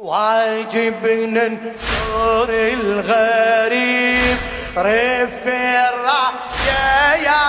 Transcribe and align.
واجب 0.00 1.06
ننشر 1.06 2.48
الغريب. 2.48 4.36
رف 4.76 5.46
الراية 5.46 7.22
يا 7.22 7.44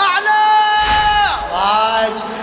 أعلى. 0.00 0.46
واجب 1.52 2.36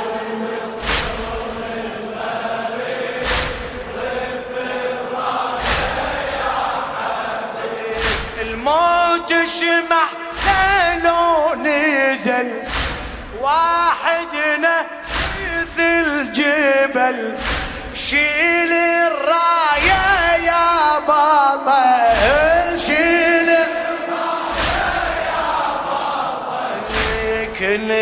الموت 8.42 9.34
شمح 9.60 10.10
لو 11.04 11.54
نزل 11.56 12.62
واحدنا 13.42 14.86
مثل 15.40 15.80
الجبل. 15.80 17.36
شيل 17.94 18.93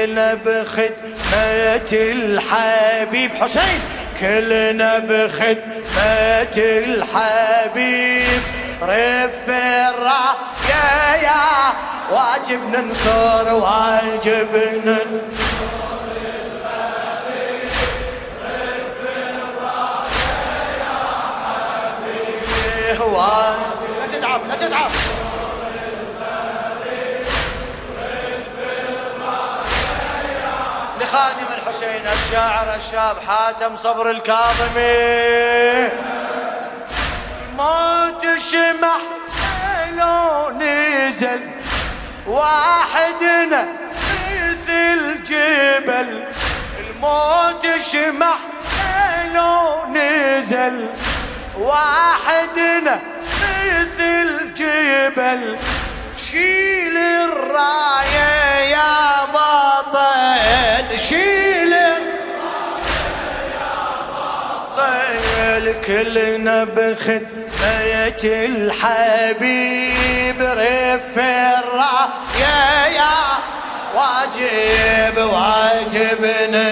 كلنا 0.01 0.33
بخدمة 0.33 1.91
الحبيب. 1.91 3.31
حسين 3.35 3.79
كلنا 4.19 4.99
بخدمة 4.99 6.57
الحبيب. 6.57 8.41
رف 8.81 9.49
الراية 9.49 11.15
يا 11.23 11.73
واجب 12.11 12.59
ننصر 12.69 13.53
واجب 13.53 14.81
ننصر 14.85 15.61
لا 23.99 24.17
تتعب 24.19 24.41
لا 24.47 24.55
تتعب 24.67 24.91
لخادم 31.11 31.47
الحسين 31.57 32.07
الشاعر 32.07 32.75
الشاب 32.75 33.17
حاتم 33.27 33.75
صبر 33.75 34.09
الكاظمي. 34.09 35.89
موت 37.57 38.25
شمح 38.51 39.01
لو 39.97 40.49
نزل 40.49 41.39
واحدنا 42.27 43.65
مثل 44.31 45.23
جبل 45.23 46.27
الموت 46.79 47.67
شمح 47.91 48.39
لو 49.33 49.85
نزل 49.93 50.89
واحدنا 51.57 52.99
مثل 53.53 54.53
جبل 54.53 55.57
شيل 56.17 56.97
الراية 56.97 57.90
بطل 61.01 61.09
شيل 61.09 61.73
بطل 64.77 65.75
كلنا 65.87 66.63
بخدمة 66.63 68.23
الحبيب 68.23 69.81
رف 70.41 71.17
الراية 71.17 72.87
يا 72.95 73.17
واجب 73.95 75.17
واجبنا. 75.17 76.67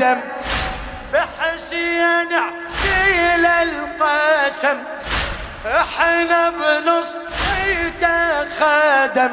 خدم 0.00 0.20
بحسين 1.12 2.32
عقيل 2.32 3.46
القسم. 3.46 4.78
إحنا 5.66 6.50
بنصرته 6.50 8.44
خدم 8.60 9.32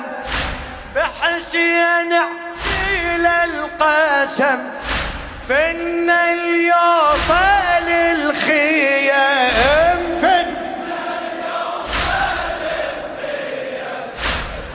بحسين 0.95 2.13
عقيل 2.13 3.25
القسم. 3.25 4.59
فن 5.49 6.09
اليوصل 6.09 7.87
الخيام. 8.11 9.86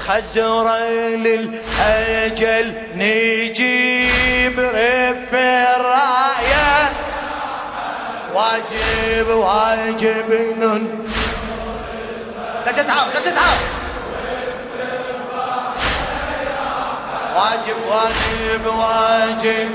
خزر 0.08 0.76
للأجل 1.16 2.74
نجيب 2.94 4.60
رف 4.60 5.34
الراية. 5.34 6.92
واجب 8.34 9.28
واجب 9.28 10.28
نن. 10.58 10.86
لا 12.66 12.72
تتعب 12.72 13.06
لا 13.14 13.20
تتعب. 13.20 13.58
واجب 17.36 17.76
واجب 17.88 18.66
واجب. 18.66 19.70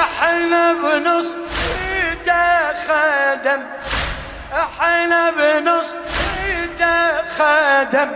إحنا 0.00 0.72
بنص 0.72 1.43
إحنا 4.84 5.30
بنص 5.30 5.86
خدم 7.38 8.10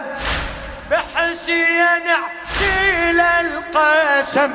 بحسين 0.90 2.06
عتيل 2.22 3.20
القسم. 3.20 4.50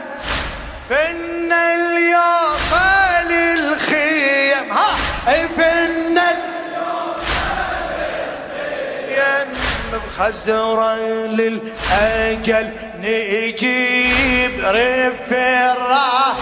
فن 0.90 1.52
اليوصل 1.52 3.32
الخيم. 3.32 4.72
ها 4.72 4.96
فن 5.58 6.20
بخزرا 9.94 10.96
للأجل 11.28 12.70
نجيب 13.00 14.60
رف 14.60 15.32
الراح 15.32 16.36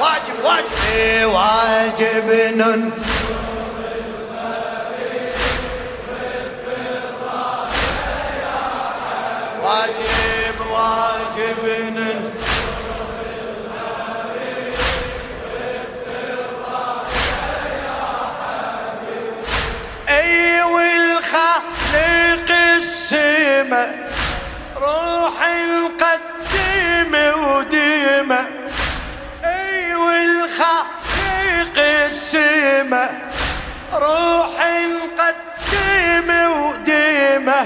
واجب 0.00 0.44
واجب 0.44 1.24
واجب 1.24 2.28
نن 2.56 2.90
واجب 11.32 11.64
نن 11.96 12.20
أي 20.08 20.62
والخالق 20.62 22.50
السماء 22.50 24.12
روح 24.76 25.36
القديم 25.42 27.14
وديمة. 27.44 28.46
والخالق 29.96 31.78
السماء 31.78 33.12
روح 33.92 34.56
قديم 35.18 36.30
وديمة. 36.30 37.62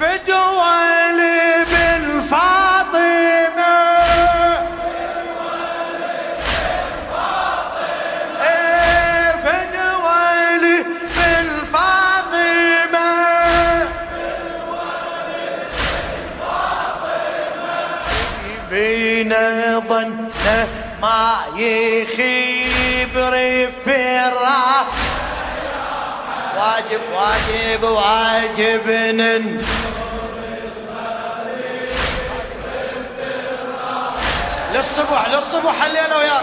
فدوى 0.00 0.49
يخيب 21.56 23.16
رفرا 23.16 24.86
واجب 26.56 27.00
واجب 27.14 27.82
واجب 27.82 28.90
نن. 28.90 29.62
للصبح 34.74 35.28
للصبح 35.28 35.84
الليلة 35.84 36.18
وياك. 36.18 36.42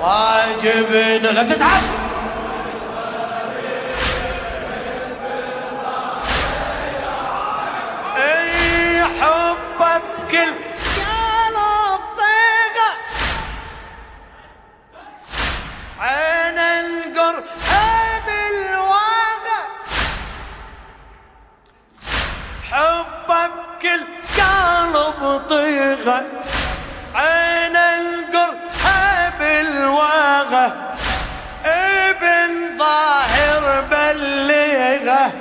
واجب 0.00 0.92
لا 1.22 1.42
تتعب. 1.42 1.82
أي 8.16 9.04
حبك 9.04 10.02
كل 10.30 10.59
طيغة 26.04 26.24
عين 27.14 27.76
القر 27.76 28.54
بالواقع 29.40 30.70
ابن 31.64 32.78
ظاهر 32.78 33.84
بلغه 33.90 35.32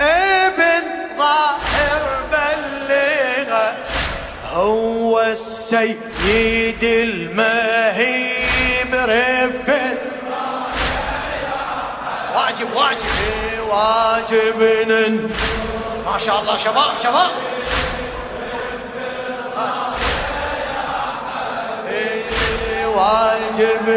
ابن 0.00 0.82
ظاهر 1.18 2.02
بلغه 2.32 3.76
هو 4.52 5.20
السيد 5.20 6.84
المهيب 6.84 8.14
رفل 8.94 9.98
واجب. 12.34 12.68
واجب 12.76 13.08
واجب. 13.68 14.60
ما 16.06 16.18
شاء 16.18 16.40
الله 16.40 16.56
شباب 16.56 16.92
شباب. 17.02 17.53
واجب 23.04 23.88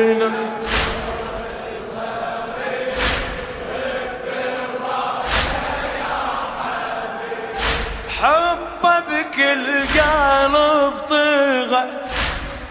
حبه 8.21 8.99
بكل 8.99 9.65
قلب 9.99 10.93
طغى 11.09 11.83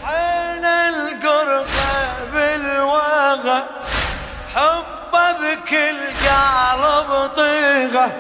عين 0.05 0.65
القرقة 0.65 2.15
بالوغى 2.33 3.63
حبه 4.55 5.33
بكل 5.33 5.99
قلب 6.27 7.31
طغى 7.37 8.11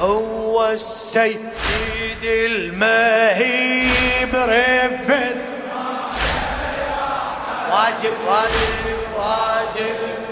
هو 0.00 0.70
السيد 0.70 1.38
المهيب 2.24 3.84
رفد 4.34 5.36
واجب 7.72 8.14
واجب 8.26 8.96
واجب. 9.18 10.23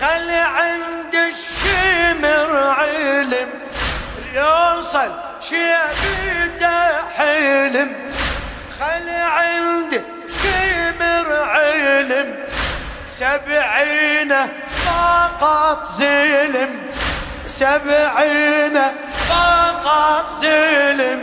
خلي 0.00 0.36
عند 0.36 1.14
الشمر 1.14 2.56
علم. 2.56 3.48
يوصل 4.34 5.12
شيبيته 5.40 7.02
حلم. 7.16 8.10
خلي 8.80 9.10
عندي 9.10 10.00
شمر 10.42 11.36
علم. 11.36 12.44
سبعين 13.08 14.34
فقط 14.86 15.88
زلم. 15.90 16.80
سبعين 17.46 18.78
فقط 19.28 20.26
زلم. 20.40 21.20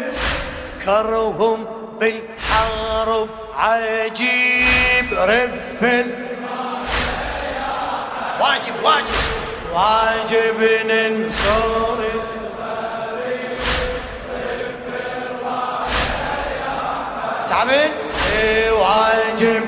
كرهم 0.85 1.67
بالحرب 1.99 3.29
عجيب. 3.55 5.13
رفل 5.13 6.34
واجب 8.45 8.83
واجب 8.83 9.15
واجب 9.73 10.85
ننصر 10.85 11.97
تعبت 17.49 17.93
واجب 18.71 19.63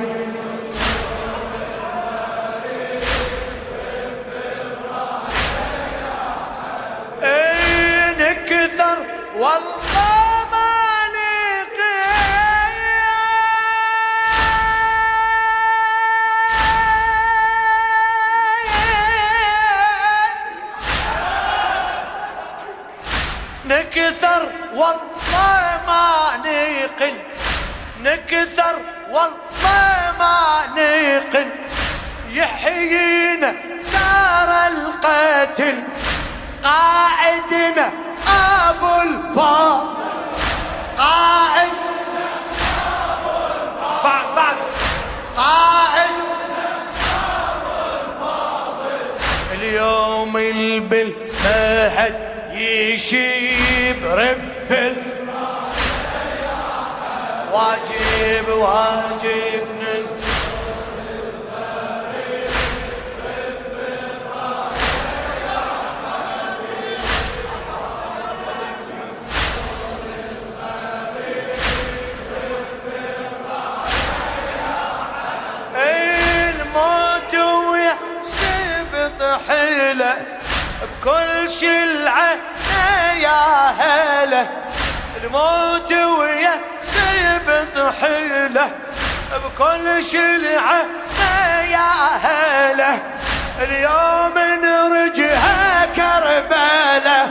نكثر 8.20 8.98
والله 9.40 9.87
يشيب 53.08 54.06
رفل. 54.06 54.96
واجب 57.54 58.50
واجب 58.50 59.68
حيله 79.48 80.16
بكل 80.82 81.50
شلعه 81.50 82.38
يا 83.22 83.74
هله 83.80 84.48
الموت 85.24 85.92
ويا 85.92 86.62
سيب 86.82 87.48
حيله 88.02 88.70
بكل 89.44 90.04
شلعة 90.04 90.86
يا 91.70 91.92
هله 92.24 93.00
اليوم 93.60 94.36
نرجها 94.64 95.86
كربلة. 95.96 97.28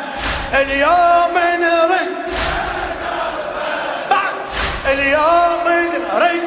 اليوم 0.54 1.34
نرج 1.60 2.06
اليوم 4.86 5.64
نرج 5.66 6.42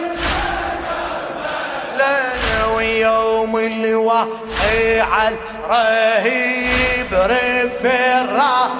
لنا 1.95 2.65
ويوم 2.75 3.57
الوحي 3.57 5.01
على 5.01 5.35
رهيب 5.69 7.13
رفرة. 7.13 8.71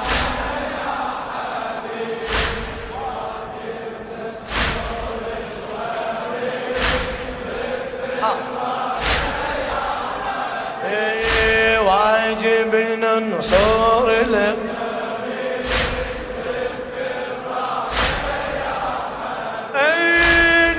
ننصر 13.20 14.08
له 14.22 14.58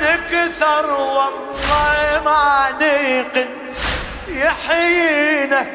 نكثر 0.02 0.90
والله 0.90 2.20
ما 2.24 2.70
نقل 2.80 3.48
يحيينا 4.28 5.66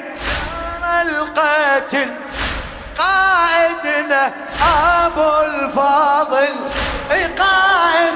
القاتل 1.01 2.09
قائد 2.97 3.45
قائدنا 3.85 4.33
أبو 4.61 5.41
الفاضل 5.45 6.55
قائد. 7.37 8.13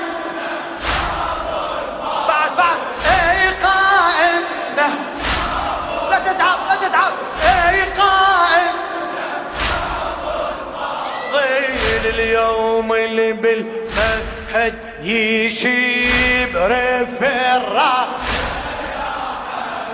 اليوم 12.39 12.93
اللي 12.93 13.33
بالمهد 13.33 14.73
يشيب 15.03 16.55
رف 16.55 17.21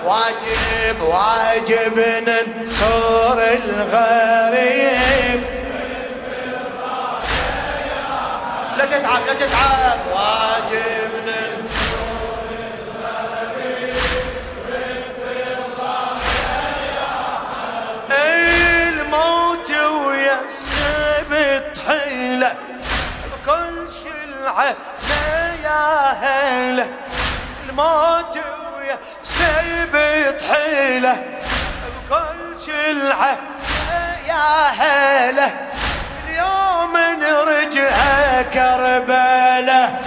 واجب 0.05 1.01
واجب 1.01 1.99
ننصر 2.27 3.41
الغريب. 3.41 5.41
لا 8.77 8.85
تتعب 8.85 9.25
لا 9.27 9.33
تتعب. 9.33 9.99
واجب 10.13 11.24
شلعه 24.55 24.75
يا 25.63 26.11
هله 26.21 26.87
الموت 27.69 28.37
ويا 28.77 28.97
سيبت 29.23 30.43
حيله 30.51 31.23
بكل 32.09 32.61
شلعه 32.65 33.37
يا 34.27 34.69
هله 34.69 35.51
اليوم 36.27 36.97
نرجع 36.97 38.41
كربله 38.53 39.99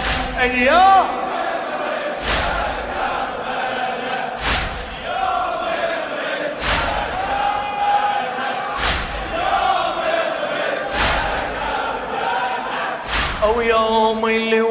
اليوم 0.43 1.18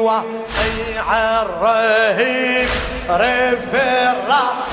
اللي 0.09 0.99
وقع 0.99 1.41
الرهيب 1.41 2.69
رف 3.09 3.75
الراس 3.75 4.69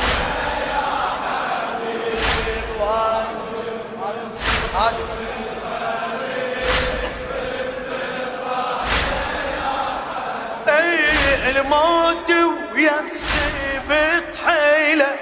الموت 11.46 12.30
ويسبت 12.74 14.36
حيله 14.46 15.16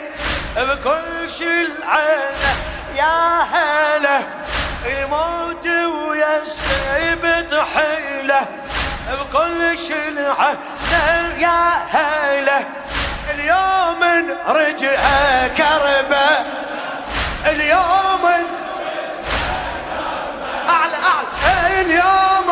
بكل 0.57 1.31
شلعانه 1.39 2.55
يا 2.97 3.41
هلا. 3.53 4.21
الموت 4.87 5.67
ويسبت 5.67 7.65
حيله 7.75 8.47
بكل 9.13 9.79
شلعه 9.79 10.57
يا 11.39 11.73
هلا 11.91 12.61
اليوم 13.35 14.03
رجع 14.49 15.01
كربة. 15.57 16.29
اليوم 17.47 18.25
أعلى 20.69 20.97
أعلى. 20.97 21.29
اليوم 21.81 22.49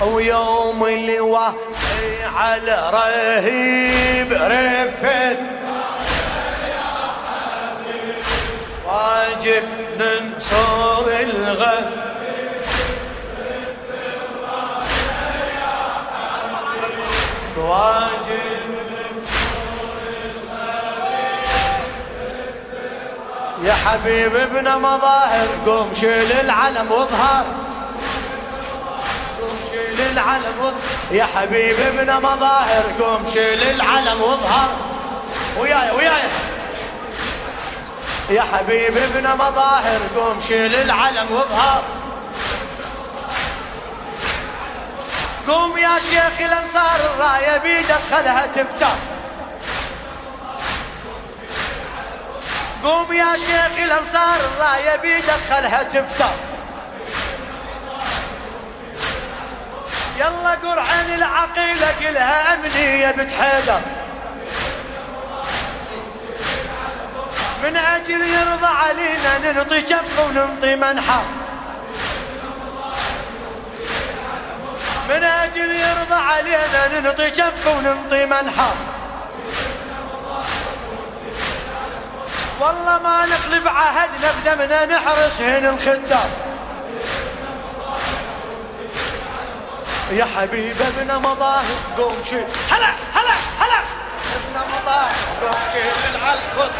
ويوم 0.00 0.84
اللي 0.84 1.20
على 2.36 2.90
رهيب 2.92 4.32
رفت. 4.32 5.38
واجب 8.86 9.64
ننصر 9.98 11.06
الغد. 11.08 12.13
يا 23.62 23.74
حبيب 23.86 24.36
ابن 24.36 24.78
مظاهر 24.78 25.48
قوم 25.66 25.92
شيل 25.94 26.32
العلم 26.32 26.92
واظهر. 26.92 27.44
قوم 29.40 29.58
شيل 29.70 30.00
العلم 30.12 30.74
يا 31.10 31.26
حبيب 31.36 31.76
ابن 31.80 32.16
مظاهر 32.16 32.84
قوم 33.00 33.26
شيل 33.32 33.62
العلم 33.62 34.22
واظهر. 34.22 34.68
وياي 35.58 35.90
وياي. 35.96 36.28
يا 38.30 38.42
حبيب 38.42 38.96
ابن 38.96 39.28
مظاهر 39.34 40.00
قوم 40.16 40.40
شيل 40.48 40.74
العلم 40.74 41.26
واظهر. 41.32 41.82
قوم 45.48 45.78
يا 45.78 45.98
شيخ 45.98 46.40
الأنصار 46.40 46.96
الراية 47.14 47.56
بيدك 47.58 48.00
خلها 48.10 48.46
تفتح. 48.46 48.94
قوم 52.84 53.12
يا 53.12 53.36
شيخ 53.36 53.84
الأنصار 53.84 54.36
الراية 54.36 54.96
بيدك 54.96 55.40
خلها 55.50 55.82
تفتح. 55.82 56.30
يلا 60.18 60.50
قرعن 60.50 61.14
العقيلة 61.14 61.94
كلها 62.00 62.54
أمنية 62.54 63.10
بتحيدر. 63.10 63.80
من 67.64 67.76
أجل 67.76 68.28
يرضى 68.28 68.66
علينا 68.66 69.38
ننطي 69.52 69.80
جف 69.80 70.20
وننطي 70.26 70.76
منحر 70.76 71.24
من 75.08 75.24
أجل 75.24 75.70
يرضى 75.70 76.14
علينا 76.14 77.00
ننطي 77.00 77.30
جف 77.30 77.66
وننطي 77.66 78.26
منحر 78.26 78.74
والله 82.60 82.98
ما 83.02 83.26
نخلف 83.26 83.66
عهدنا 83.66 84.32
بدمنا 84.44 84.86
نحرس 84.86 85.40
هنا 85.42 85.70
الخدام 85.70 86.30
يا 90.10 90.24
حبيب 90.36 90.76
ابن 90.82 91.14
مظاهر 91.22 91.64
قوم 91.96 92.16
شيل. 92.30 92.44
هلا 92.70 92.86
هلا 93.14 93.34
هلا. 93.60 93.78
ابن 94.34 94.72
مظاهر 94.72 95.12
قوم 95.42 95.58
شيل 95.72 96.22
على 96.22 96.38
الخد 96.38 96.70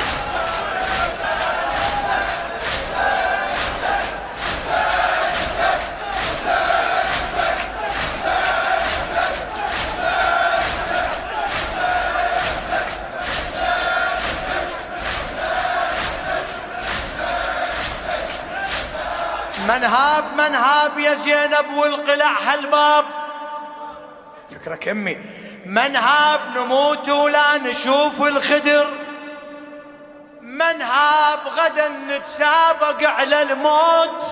منهاب 19.74 20.24
منهاب 20.36 20.98
يا 20.98 21.14
زينب 21.14 21.76
والقلع 21.76 22.32
هالباب. 22.46 23.04
فكرة 24.50 24.74
كمي. 24.74 25.18
منهاب 25.66 26.40
نموت 26.56 27.08
ولا 27.08 27.58
نشوف 27.58 28.22
الخدر. 28.22 28.88
منهاب 30.40 31.38
غدا 31.56 31.88
نتسابق 31.88 33.08
على 33.08 33.42
الموت. 33.42 34.24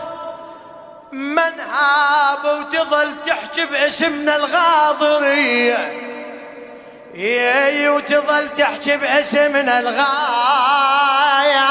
منهاب 1.13 2.45
وتظل 2.45 3.23
تحكي 3.27 3.65
باسمنا 3.65 4.37
الغاضرية 4.37 6.03
يا 7.15 7.91
وتظل 7.91 8.49
تحكي 8.49 8.97
باسمنا 8.97 9.79
الغاية. 9.79 11.63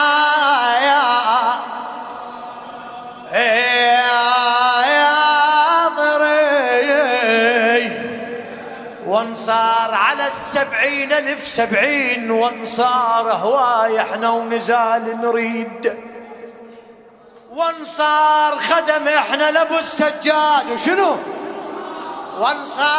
وانصار 9.05 9.93
على 9.93 10.27
السبعين 10.27 11.11
الف 11.13 11.47
سبعين 11.47 12.31
وانصار 12.31 13.31
هواي 13.31 14.01
إحنا 14.01 14.29
ونزال 14.29 15.21
نريد 15.21 15.97
وانصار 17.51 18.59
خدم 18.59 19.07
إحنا 19.07 19.51
لابو 19.51 19.77
السجاد 19.77 20.71
وشنو 20.71 21.17
وانصار 22.39 22.91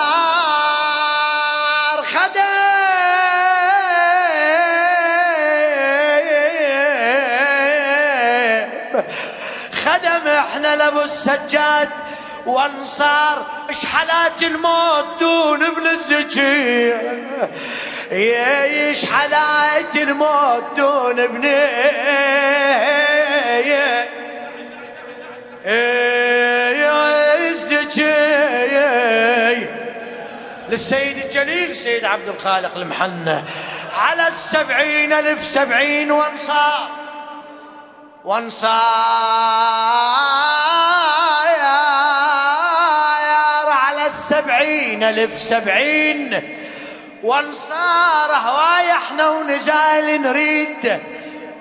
خدم 2.03 2.52
إحنا 10.53 10.77
لابو 10.77 11.01
السجاد 11.01 11.89
وانصار 12.47 13.47
اشحالات 13.71 14.43
الموت 14.43 15.21
دون 15.21 15.63
ابن 15.63 15.87
الزكي 15.87 16.93
اشحالات 18.91 19.97
الموت 19.97 20.65
دون 20.77 21.21
ابن 21.21 21.45
للسيد 30.69 31.25
الجليل 31.25 31.77
سيد 31.77 32.05
عبد 32.05 32.29
الخالق 32.29 32.77
المحنة 32.77 33.45
على 33.99 34.29
السبعين 34.29 35.13
ألف 35.13 35.45
سبعين 35.45 36.11
وانصار. 36.11 37.02
وانصار 38.25 38.73
على 43.71 44.07
السبعين 44.07 45.03
ألف 45.03 45.39
سبعين 45.39 46.57
وانصار 47.23 48.33
هواي 48.33 48.93
إحنا 48.93 49.29
ونزال 49.29 50.23
نريد 50.23 51.01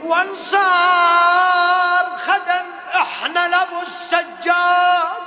وانصار 0.04 2.06
خدم 2.26 2.66
إحنا 2.96 3.48
لابو 3.48 3.82
السجاد 3.88 5.22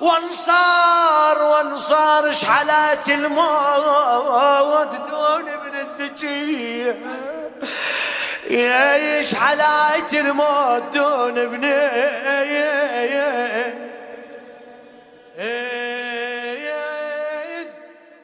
وانصار 0.00 1.42
وانصار 1.42 2.32
شحلات 2.32 3.08
الموت 3.08 4.94
دون 4.94 5.48
ابن 5.48 5.78
الزكية. 5.78 7.00
يا 8.50 9.22
شحلات 9.22 10.14
الموت 10.14 10.82
دون 10.82 11.38
ابن 11.38 11.64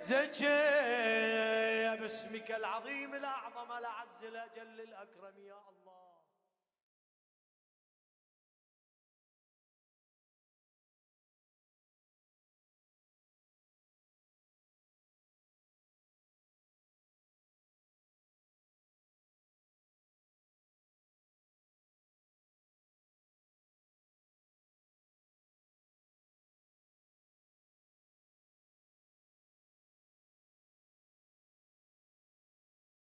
زكية 0.06 1.94
باسمك 1.94 2.50
العظيم 2.50 3.14
الأعظم 3.14 3.72
الأعز 3.78 4.22
الأجل 4.22 4.80
الأكرم 4.80 5.38
يا 5.46 5.54
الله. 5.54 6.05